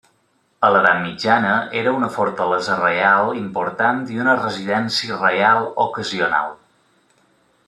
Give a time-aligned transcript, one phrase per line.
[0.67, 1.51] A l'edat mitjana
[1.81, 6.55] era una fortalesa reial important i una residència reial ocasional.